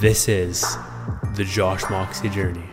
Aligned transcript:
This 0.00 0.30
is 0.30 0.62
the 1.34 1.44
Josh 1.44 1.82
Moxie 1.90 2.30
journey. 2.30 2.64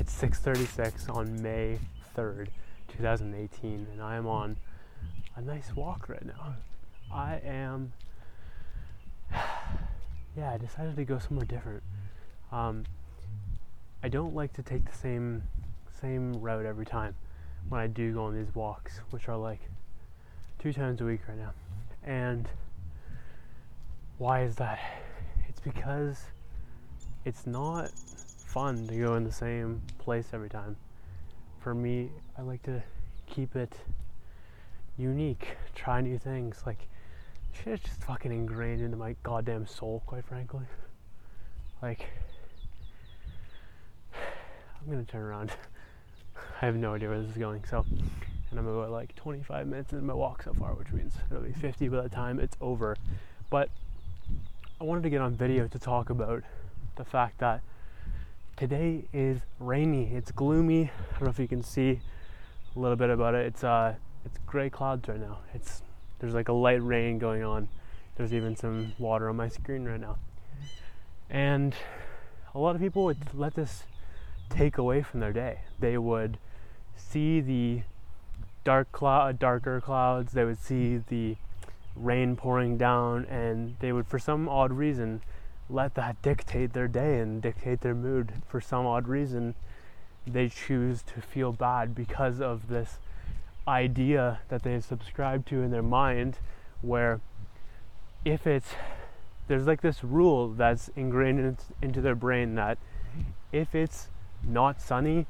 It's 0.00 0.10
6:36 0.10 1.10
on 1.10 1.42
May 1.42 1.80
3rd, 2.16 2.48
2018, 2.88 3.86
and 3.92 4.00
I 4.00 4.16
am 4.16 4.26
on 4.26 4.56
a 5.36 5.42
nice 5.42 5.76
walk 5.76 6.08
right 6.08 6.24
now. 6.24 6.54
I 7.12 7.42
am 7.44 7.92
yeah, 10.34 10.50
I 10.50 10.56
decided 10.56 10.96
to 10.96 11.04
go 11.04 11.18
somewhere 11.18 11.44
different. 11.44 11.82
Um, 12.50 12.84
I 14.02 14.08
don't 14.08 14.34
like 14.34 14.54
to 14.54 14.62
take 14.62 14.86
the 14.86 14.96
same 14.96 15.42
same 16.00 16.40
route 16.40 16.64
every 16.64 16.86
time 16.86 17.16
when 17.68 17.80
I 17.80 17.86
do 17.86 18.12
go 18.12 18.24
on 18.24 18.34
these 18.34 18.54
walks, 18.54 19.00
which 19.10 19.28
are 19.28 19.36
like 19.36 19.60
two 20.58 20.72
times 20.72 21.00
a 21.00 21.04
week 21.04 21.20
right 21.28 21.38
now. 21.38 21.52
And 22.04 22.48
why 24.18 24.42
is 24.42 24.56
that? 24.56 24.78
It's 25.48 25.60
because 25.60 26.18
it's 27.24 27.46
not 27.46 27.90
fun 27.90 28.86
to 28.86 28.96
go 28.96 29.14
in 29.16 29.24
the 29.24 29.32
same 29.32 29.82
place 29.98 30.28
every 30.32 30.48
time. 30.48 30.76
For 31.60 31.74
me, 31.74 32.10
I 32.36 32.42
like 32.42 32.62
to 32.64 32.82
keep 33.26 33.56
it 33.56 33.74
unique, 34.98 35.56
try 35.74 36.00
new 36.00 36.18
things. 36.18 36.62
Like, 36.66 36.88
shit 37.52 37.74
is 37.74 37.80
just 37.80 38.02
fucking 38.04 38.32
ingrained 38.32 38.80
into 38.80 38.96
my 38.96 39.16
goddamn 39.22 39.66
soul, 39.66 40.02
quite 40.06 40.24
frankly. 40.24 40.66
Like, 41.80 42.08
I'm 44.14 44.90
gonna 44.90 45.04
turn 45.04 45.22
around. 45.22 45.52
I 46.62 46.66
have 46.66 46.76
no 46.76 46.94
idea 46.94 47.08
where 47.08 47.20
this 47.20 47.28
is 47.28 47.36
going. 47.36 47.64
So, 47.68 47.84
and 48.52 48.58
I'm 48.60 48.68
about 48.68 48.92
like 48.92 49.16
25 49.16 49.66
minutes 49.66 49.92
into 49.92 50.04
my 50.04 50.14
walk 50.14 50.44
so 50.44 50.54
far, 50.54 50.74
which 50.74 50.92
means 50.92 51.12
it'll 51.28 51.42
be 51.42 51.52
50 51.52 51.88
by 51.88 52.02
the 52.02 52.08
time 52.08 52.38
it's 52.38 52.56
over. 52.60 52.96
But 53.50 53.68
I 54.80 54.84
wanted 54.84 55.02
to 55.02 55.10
get 55.10 55.20
on 55.20 55.34
video 55.34 55.66
to 55.66 55.78
talk 55.80 56.08
about 56.08 56.44
the 56.94 57.04
fact 57.04 57.38
that 57.40 57.62
today 58.56 59.06
is 59.12 59.40
rainy. 59.58 60.14
It's 60.14 60.30
gloomy. 60.30 60.84
I 60.84 61.12
don't 61.14 61.22
know 61.22 61.30
if 61.30 61.40
you 61.40 61.48
can 61.48 61.64
see 61.64 61.98
a 62.76 62.78
little 62.78 62.96
bit 62.96 63.10
about 63.10 63.34
it. 63.34 63.44
It's 63.44 63.64
uh, 63.64 63.96
it's 64.24 64.38
gray 64.46 64.70
clouds 64.70 65.08
right 65.08 65.18
now. 65.18 65.38
It's 65.54 65.82
there's 66.20 66.32
like 66.32 66.46
a 66.46 66.52
light 66.52 66.80
rain 66.80 67.18
going 67.18 67.42
on. 67.42 67.68
There's 68.14 68.32
even 68.32 68.54
some 68.54 68.92
water 69.00 69.28
on 69.28 69.34
my 69.34 69.48
screen 69.48 69.84
right 69.84 70.00
now. 70.00 70.16
And 71.28 71.74
a 72.54 72.60
lot 72.60 72.76
of 72.76 72.80
people 72.80 73.02
would 73.06 73.34
let 73.34 73.54
this 73.54 73.82
take 74.48 74.78
away 74.78 75.02
from 75.02 75.18
their 75.18 75.32
day. 75.32 75.62
They 75.80 75.98
would 75.98 76.38
see 76.96 77.40
the 77.40 77.82
dark 78.64 78.90
cloud, 78.92 79.28
uh, 79.28 79.32
darker 79.32 79.80
clouds. 79.80 80.32
They 80.32 80.44
would 80.44 80.60
see 80.60 80.98
the 80.98 81.36
rain 81.94 82.36
pouring 82.36 82.78
down, 82.78 83.24
and 83.26 83.76
they 83.80 83.92
would, 83.92 84.06
for 84.06 84.18
some 84.18 84.48
odd 84.48 84.72
reason, 84.72 85.22
let 85.68 85.94
that 85.94 86.20
dictate 86.22 86.72
their 86.72 86.88
day 86.88 87.18
and 87.18 87.42
dictate 87.42 87.80
their 87.80 87.94
mood. 87.94 88.32
For 88.48 88.60
some 88.60 88.86
odd 88.86 89.08
reason, 89.08 89.54
they 90.26 90.48
choose 90.48 91.02
to 91.02 91.20
feel 91.20 91.52
bad 91.52 91.94
because 91.94 92.40
of 92.40 92.68
this 92.68 92.98
idea 93.66 94.40
that 94.48 94.62
they 94.62 94.80
subscribe 94.80 95.46
to 95.46 95.62
in 95.62 95.70
their 95.70 95.82
mind, 95.82 96.38
where 96.80 97.20
if 98.24 98.46
it's 98.46 98.74
there's 99.48 99.66
like 99.66 99.80
this 99.80 100.04
rule 100.04 100.48
that's 100.48 100.88
ingrained 100.94 101.58
into 101.82 102.00
their 102.00 102.14
brain 102.14 102.54
that 102.54 102.78
if 103.50 103.74
it's 103.74 104.08
not 104.42 104.80
sunny, 104.80 105.26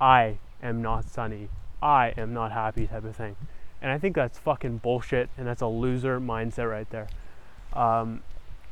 I 0.00 0.38
am 0.62 0.82
not 0.82 1.08
sunny. 1.08 1.48
I 1.82 2.14
am 2.16 2.32
not 2.32 2.52
happy 2.52 2.86
type 2.86 3.04
of 3.04 3.16
thing. 3.16 3.36
And 3.80 3.90
I 3.90 3.98
think 3.98 4.14
that's 4.14 4.38
fucking 4.38 4.78
bullshit 4.78 5.28
and 5.36 5.46
that's 5.46 5.62
a 5.62 5.66
loser 5.66 6.20
mindset 6.20 6.70
right 6.70 6.88
there. 6.90 7.08
Um, 7.72 8.22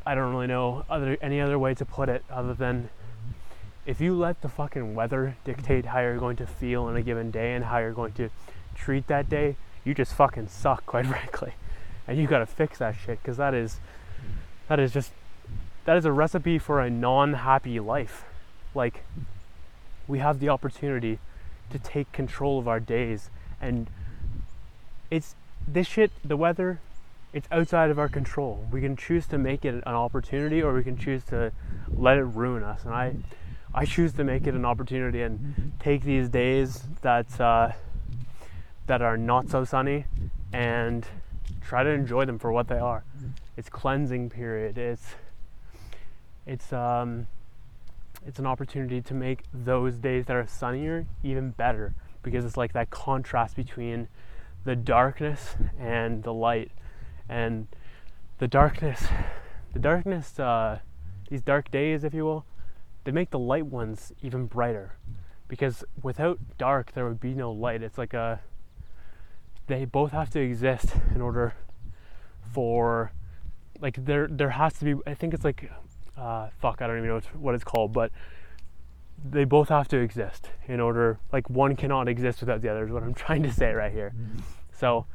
I 0.06 0.14
don't 0.14 0.32
really 0.32 0.46
know 0.46 0.84
other 0.88 1.16
any 1.20 1.40
other 1.40 1.58
way 1.58 1.74
to 1.74 1.84
put 1.84 2.08
it 2.08 2.24
other 2.30 2.54
than 2.54 2.90
if 3.86 4.00
you 4.00 4.14
let 4.14 4.40
the 4.42 4.48
fucking 4.48 4.94
weather 4.94 5.36
dictate 5.44 5.86
how 5.86 6.00
you're 6.00 6.18
going 6.18 6.36
to 6.36 6.46
feel 6.46 6.88
in 6.88 6.96
a 6.96 7.02
given 7.02 7.30
day 7.30 7.54
and 7.54 7.64
how 7.64 7.78
you're 7.78 7.92
going 7.92 8.12
to 8.12 8.30
treat 8.74 9.06
that 9.08 9.28
day, 9.28 9.56
you 9.84 9.94
just 9.94 10.12
fucking 10.14 10.48
suck, 10.48 10.86
quite 10.86 11.06
frankly. 11.06 11.54
And 12.06 12.18
you 12.18 12.26
gotta 12.26 12.46
fix 12.46 12.78
that 12.78 12.94
shit 12.96 13.20
because 13.22 13.36
that 13.36 13.54
is 13.54 13.80
that 14.68 14.78
is 14.78 14.92
just 14.92 15.12
that 15.84 15.96
is 15.96 16.04
a 16.04 16.12
recipe 16.12 16.58
for 16.58 16.80
a 16.80 16.90
non-happy 16.90 17.80
life. 17.80 18.24
Like 18.74 19.04
we 20.06 20.18
have 20.18 20.40
the 20.40 20.48
opportunity 20.48 21.18
to 21.70 21.78
take 21.78 22.10
control 22.12 22.58
of 22.58 22.68
our 22.68 22.80
days. 22.80 23.30
And 23.60 23.88
it's 25.10 25.34
this 25.66 25.86
shit 25.86 26.10
the 26.24 26.36
weather 26.36 26.80
it's 27.32 27.46
outside 27.52 27.90
of 27.90 27.98
our 27.98 28.08
control. 28.08 28.66
We 28.72 28.80
can 28.80 28.96
choose 28.96 29.26
to 29.28 29.38
make 29.38 29.64
it 29.64 29.74
an 29.74 29.82
opportunity 29.84 30.62
or 30.62 30.74
we 30.74 30.82
can 30.82 30.96
choose 30.96 31.22
to 31.26 31.52
let 31.88 32.18
it 32.18 32.24
ruin 32.24 32.62
us. 32.62 32.84
And 32.84 32.94
i 32.94 33.14
i 33.72 33.84
choose 33.84 34.12
to 34.14 34.24
make 34.24 34.48
it 34.48 34.54
an 34.54 34.64
opportunity 34.64 35.22
and 35.22 35.72
take 35.78 36.02
these 36.02 36.28
days 36.28 36.82
that 37.02 37.40
uh, 37.40 37.70
that 38.86 39.00
are 39.00 39.16
not 39.16 39.48
so 39.48 39.64
sunny 39.64 40.06
and 40.52 41.06
try 41.60 41.84
to 41.84 41.90
enjoy 41.90 42.24
them 42.24 42.38
for 42.38 42.50
what 42.50 42.66
they 42.66 42.78
are. 42.78 43.04
It's 43.56 43.68
cleansing 43.68 44.30
period. 44.30 44.76
It's 44.76 45.14
it's 46.46 46.72
um 46.72 47.28
it's 48.26 48.38
an 48.38 48.46
opportunity 48.46 49.00
to 49.00 49.14
make 49.14 49.44
those 49.52 49.96
days 49.96 50.26
that 50.26 50.36
are 50.36 50.46
sunnier 50.46 51.06
even 51.22 51.50
better 51.50 51.94
because 52.22 52.44
it's 52.44 52.56
like 52.56 52.72
that 52.72 52.90
contrast 52.90 53.56
between 53.56 54.08
the 54.64 54.76
darkness 54.76 55.56
and 55.78 56.22
the 56.22 56.32
light. 56.32 56.70
And 57.28 57.68
the 58.38 58.48
darkness 58.48 59.04
the 59.72 59.78
darkness 59.78 60.38
uh, 60.38 60.80
these 61.28 61.42
dark 61.42 61.70
days 61.70 62.04
if 62.04 62.12
you 62.12 62.24
will 62.24 62.44
they 63.04 63.12
make 63.12 63.30
the 63.30 63.38
light 63.38 63.66
ones 63.66 64.12
even 64.22 64.46
brighter 64.46 64.96
because 65.48 65.84
without 66.02 66.38
dark 66.58 66.92
there 66.92 67.06
would 67.06 67.20
be 67.20 67.34
no 67.34 67.50
light. 67.50 67.82
It's 67.82 67.98
like 67.98 68.14
a 68.14 68.40
they 69.66 69.84
both 69.84 70.12
have 70.12 70.30
to 70.30 70.40
exist 70.40 70.88
in 71.14 71.20
order 71.20 71.54
for 72.52 73.12
like 73.80 74.04
there 74.04 74.26
there 74.26 74.50
has 74.50 74.74
to 74.74 74.84
be 74.84 74.94
i 75.06 75.14
think 75.14 75.32
it's 75.32 75.44
like 75.44 75.70
uh, 76.20 76.50
fuck, 76.60 76.82
I 76.82 76.86
don't 76.86 76.98
even 76.98 77.08
know 77.08 77.20
what 77.34 77.54
it's 77.54 77.64
called, 77.64 77.92
but 77.92 78.12
they 79.24 79.44
both 79.44 79.68
have 79.70 79.88
to 79.88 79.98
exist 79.98 80.50
in 80.66 80.80
order, 80.80 81.18
like, 81.32 81.48
one 81.48 81.76
cannot 81.76 82.08
exist 82.08 82.40
without 82.40 82.60
the 82.60 82.68
other, 82.68 82.84
is 82.84 82.92
what 82.92 83.02
I'm 83.02 83.14
trying 83.26 83.42
to 83.42 83.52
say 83.52 83.72
right 83.72 83.92
here. 83.92 84.12
So, 84.72 85.06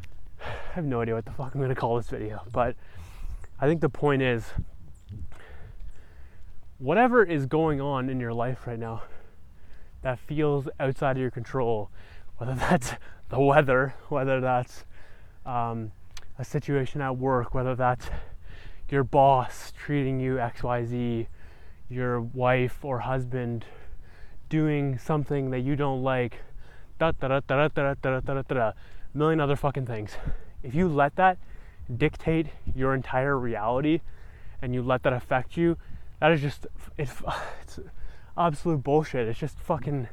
I 0.40 0.74
have 0.74 0.84
no 0.84 1.00
idea 1.00 1.14
what 1.14 1.24
the 1.24 1.32
fuck 1.32 1.54
I'm 1.54 1.66
to 1.66 1.74
call 1.74 1.96
this 1.96 2.08
video, 2.08 2.42
but 2.52 2.76
I 3.60 3.66
think 3.66 3.80
the 3.80 3.88
point 3.88 4.22
is 4.22 4.44
whatever 6.78 7.24
is 7.24 7.46
going 7.46 7.80
on 7.80 8.08
in 8.08 8.20
your 8.20 8.32
life 8.32 8.66
right 8.66 8.78
now 8.78 9.02
that 10.02 10.18
feels 10.18 10.68
outside 10.78 11.16
of 11.16 11.20
your 11.20 11.30
control, 11.30 11.90
whether 12.36 12.54
that's 12.56 12.94
the 13.28 13.40
weather, 13.40 13.94
whether 14.08 14.40
that's 14.40 14.84
um, 15.44 15.92
a 16.38 16.44
situation 16.44 17.00
at 17.00 17.16
work, 17.16 17.54
whether 17.54 17.74
that's 17.74 18.08
your 18.90 19.04
boss 19.04 19.72
treating 19.76 20.20
you 20.20 20.36
XYZ, 20.36 21.26
your 21.88 22.20
wife 22.20 22.84
or 22.84 23.00
husband 23.00 23.64
doing 24.48 24.98
something 24.98 25.50
that 25.50 25.60
you 25.60 25.76
don't 25.76 26.02
like, 26.02 26.42
da 26.98 27.12
da 27.12 27.28
da 27.28 27.40
da 27.40 27.68
da 27.68 27.94
da 27.94 27.94
da 27.94 28.20
da 28.20 28.42
da 28.42 28.42
da, 28.42 28.72
million 29.14 29.40
other 29.40 29.56
fucking 29.56 29.86
things. 29.86 30.12
If 30.62 30.74
you 30.74 30.88
let 30.88 31.16
that 31.16 31.38
dictate 31.94 32.48
your 32.74 32.94
entire 32.94 33.38
reality 33.38 34.00
and 34.60 34.74
you 34.74 34.82
let 34.82 35.02
that 35.02 35.12
affect 35.12 35.56
you, 35.56 35.76
that 36.20 36.32
is 36.32 36.40
just 36.40 36.66
it's, 36.96 37.22
it's 37.62 37.80
absolute 38.36 38.82
bullshit. 38.82 39.28
It's 39.28 39.38
just 39.38 39.58
fucking 39.58 40.08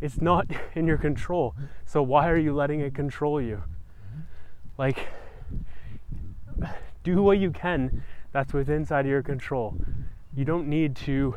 it's 0.00 0.20
not 0.20 0.46
in 0.74 0.86
your 0.86 0.98
control. 0.98 1.54
So 1.86 2.02
why 2.02 2.28
are 2.28 2.36
you 2.38 2.54
letting 2.54 2.80
it 2.80 2.94
control 2.94 3.40
you? 3.40 3.62
Like 4.78 5.08
do 7.02 7.22
what 7.22 7.38
you 7.38 7.50
can 7.50 8.02
that's 8.32 8.52
within 8.52 8.76
inside 8.76 9.00
of 9.00 9.10
your 9.10 9.22
control. 9.22 9.76
You 10.34 10.44
don't 10.44 10.68
need 10.68 10.96
to 10.96 11.36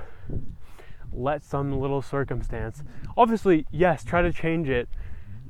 let 1.12 1.44
some 1.44 1.80
little 1.80 2.02
circumstance. 2.02 2.84
Obviously, 3.18 3.66
yes, 3.72 4.04
try 4.04 4.22
to 4.22 4.32
change 4.32 4.70
it 4.70 4.88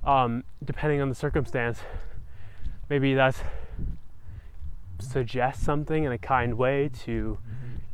um, 0.03 0.43
depending 0.63 1.01
on 1.01 1.09
the 1.09 1.15
circumstance. 1.15 1.79
Maybe 2.89 3.13
that's 3.13 3.41
suggest 4.99 5.61
something 5.61 6.03
in 6.03 6.11
a 6.11 6.17
kind 6.17 6.55
way 6.55 6.89
to 7.03 7.37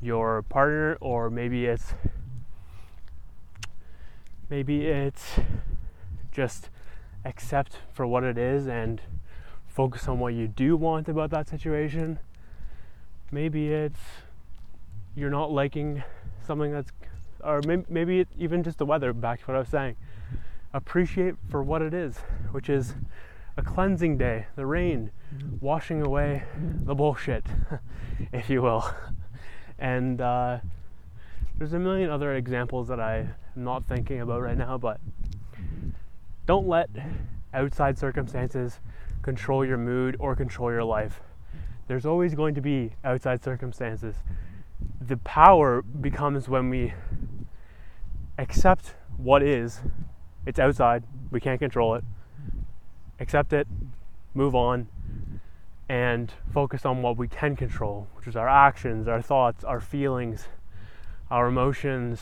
your 0.02 0.44
partner, 0.44 0.98
or 1.02 1.30
maybe 1.30 1.66
it's 1.66 1.94
maybe 4.50 4.88
it's 4.88 5.40
just 6.32 6.70
accept 7.24 7.78
for 7.94 8.06
what 8.06 8.24
it 8.24 8.38
is 8.38 8.68
and 8.68 9.02
focus 9.72 10.08
on 10.08 10.20
what 10.20 10.34
you 10.34 10.48
do 10.48 10.76
want 10.76 11.08
about 11.08 11.30
that 11.32 11.48
situation. 11.48 12.20
Maybe 13.32 13.70
it's 13.70 14.00
you're 15.16 15.30
not 15.30 15.52
liking 15.52 16.04
something 16.46 16.72
that's, 16.72 16.92
or 17.44 17.62
maybe, 17.66 17.86
maybe 17.90 18.28
even 18.38 18.64
just 18.64 18.78
the 18.78 18.86
weather, 18.86 19.14
back 19.14 19.40
to 19.40 19.46
what 19.46 19.56
I 19.56 19.60
was 19.60 19.70
saying. 19.70 19.96
appreciate 20.74 21.36
for 21.50 21.64
what 21.64 21.82
it 21.82 21.94
is, 21.94 22.18
which 22.52 22.70
is 22.70 22.96
a 23.58 23.62
cleansing 23.62 24.18
day, 24.18 24.48
the 24.56 24.66
rain, 24.66 25.12
washing 25.60 26.02
away 26.02 26.44
the 26.84 26.96
bullshit, 26.96 27.46
if 28.32 28.50
you 28.50 28.62
will. 28.62 28.90
And 29.80 30.22
uh, 30.22 30.60
there's 31.58 31.74
a 31.74 31.80
million 31.80 32.10
other 32.10 32.36
examples 32.36 32.88
that 32.88 33.00
I'm 33.00 33.34
not 33.56 33.86
thinking 33.86 34.22
about 34.22 34.42
right 34.42 34.58
now, 34.58 34.78
but 34.78 35.00
don't 36.46 36.68
let 36.68 36.90
outside 37.54 37.98
circumstances 37.98 38.80
control 39.22 39.66
your 39.66 39.78
mood 39.78 40.16
or 40.20 40.36
control 40.36 40.72
your 40.72 40.84
life. 40.84 41.22
There's 41.88 42.06
always 42.06 42.36
going 42.36 42.56
to 42.56 42.62
be 42.62 42.94
outside 43.04 43.44
circumstances. 43.44 44.16
The 45.00 45.18
power 45.18 45.82
becomes 45.82 46.48
when 46.48 46.70
we 46.70 46.94
accept 48.38 48.96
what 49.18 49.44
is. 49.44 49.82
It's 50.46 50.60
outside, 50.60 51.04
we 51.30 51.40
can't 51.40 51.60
control 51.60 51.96
it. 51.96 52.04
Accept 53.20 53.54
it, 53.54 53.68
move 54.34 54.56
on, 54.56 54.88
and 55.88 56.32
focus 56.54 56.86
on 56.86 57.02
what 57.02 57.18
we 57.18 57.28
can 57.28 57.56
control, 57.56 58.08
which 58.16 58.26
is 58.26 58.36
our 58.36 58.48
actions, 58.48 59.08
our 59.08 59.22
thoughts, 59.22 59.64
our 59.64 59.80
feelings, 59.80 60.48
our 61.30 61.48
emotions, 61.48 62.22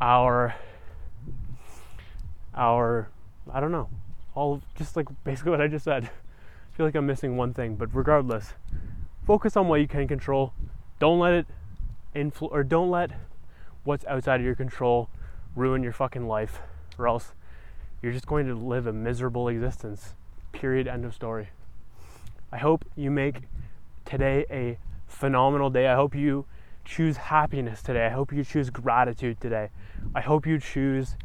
our 0.00 0.54
our 2.54 3.08
I 3.52 3.60
don't 3.60 3.72
know, 3.72 3.88
all 4.34 4.62
just 4.74 4.96
like 4.96 5.06
basically 5.24 5.50
what 5.50 5.60
I 5.60 5.68
just 5.68 5.84
said. 5.84 6.04
I 6.04 6.76
feel 6.76 6.86
like 6.86 6.94
I'm 6.94 7.06
missing 7.06 7.36
one 7.36 7.54
thing, 7.54 7.76
but 7.76 7.94
regardless, 7.94 8.54
focus 9.26 9.56
on 9.56 9.68
what 9.68 9.80
you 9.80 9.88
can 9.88 10.08
control. 10.08 10.52
Don't 10.98 11.18
let 11.18 11.32
it 11.32 11.46
influ 12.14 12.48
or 12.50 12.64
don't 12.64 12.90
let 12.90 13.10
what's 13.84 14.04
outside 14.06 14.40
of 14.40 14.46
your 14.46 14.54
control 14.54 15.08
ruin 15.54 15.82
your 15.82 15.92
fucking 15.92 16.26
life, 16.26 16.60
or 16.98 17.06
else 17.06 17.32
you're 18.02 18.12
just 18.12 18.26
going 18.26 18.46
to 18.46 18.54
live 18.54 18.86
a 18.86 18.92
miserable 18.92 19.48
existence. 19.48 20.14
Period. 20.52 20.86
End 20.86 21.04
of 21.04 21.14
story. 21.14 21.50
I 22.52 22.58
hope 22.58 22.84
you 22.96 23.10
make 23.10 23.42
today 24.04 24.46
a 24.50 24.78
phenomenal 25.06 25.70
day. 25.70 25.88
I 25.88 25.94
hope 25.94 26.14
you 26.14 26.46
choose 26.84 27.16
happiness 27.16 27.82
today. 27.82 28.06
I 28.06 28.10
hope 28.10 28.32
you 28.32 28.44
choose 28.44 28.70
gratitude 28.70 29.40
today. 29.40 29.70
I 30.14 30.20
hope 30.20 30.46
you 30.46 30.58
choose 30.58 31.16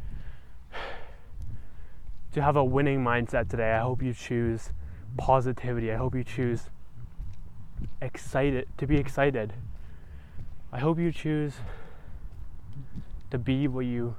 to 2.32 2.42
have 2.42 2.56
a 2.56 2.64
winning 2.64 3.02
mindset 3.02 3.48
today. 3.48 3.72
I 3.72 3.80
hope 3.80 4.02
you 4.02 4.14
choose 4.14 4.72
positivity. 5.16 5.92
I 5.92 5.96
hope 5.96 6.14
you 6.14 6.24
choose 6.24 6.70
excited 8.00 8.68
to 8.78 8.86
be 8.86 8.96
excited. 8.96 9.52
I 10.72 10.78
hope 10.78 10.98
you 10.98 11.10
choose 11.10 11.54
to 13.30 13.38
be 13.38 13.66
what 13.68 13.86
you 13.86 14.14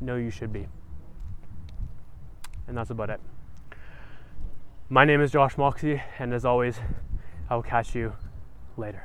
know 0.00 0.16
you 0.16 0.30
should 0.30 0.52
be. 0.52 0.66
And 2.66 2.76
that's 2.76 2.90
about 2.90 3.10
it. 3.10 3.20
My 4.88 5.04
name 5.04 5.20
is 5.20 5.30
Josh 5.30 5.58
Moxie, 5.58 6.00
and 6.18 6.32
as 6.32 6.46
always, 6.46 6.78
I 7.50 7.54
will 7.56 7.62
catch 7.62 7.94
you 7.94 8.14
later. 8.76 9.04